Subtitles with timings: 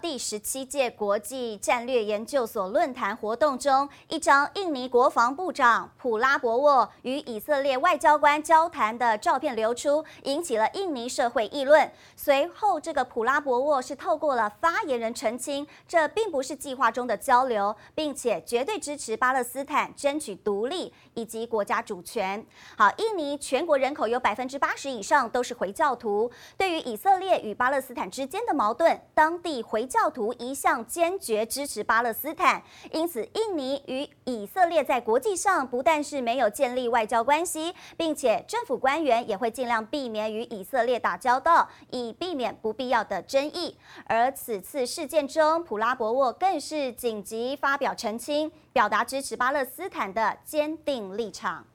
[0.00, 11.90] 第十七届国际战略研究所论坛活动中，一张印尼国防部长普拉博沃与以色列外交官交谈的照片流出，引起了印尼社会议论。
[12.14, 22.46] 随后，这个普拉博沃是透过了发言人澄清，这并不是计划中的交流，并且绝对支持巴勒斯坦争取独立以及国家主权。
[22.76, 43.76] 好，印尼全国人口有百分之八十以上都是回教徒，对于以色列与巴勒斯坦之间的矛盾，当地回教徒一向坚决支持巴勒斯坦，因此印尼与以色列在国际上不但是没有建立外交关系，并且政府官员也会尽量避免与以色列打交道，以避免不必要的争议。
[44.04, 51.66] 而此次事件中，普拉博沃更是紧急发表澄清，表达支持巴勒斯坦的坚定立场。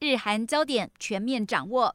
[0.00, 1.94] 日韩焦点全面掌握。